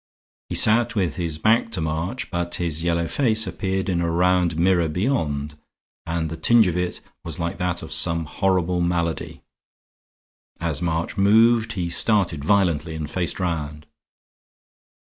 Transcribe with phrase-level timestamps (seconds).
[0.49, 4.57] He sat with his back to March, but his yellow face appeared in a round
[4.57, 5.55] mirror beyond
[6.07, 9.43] and the tinge of it was like that of some horrible malady.
[10.59, 13.85] As March moved he started violently and faced round.